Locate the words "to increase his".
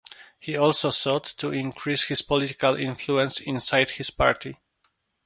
1.37-2.23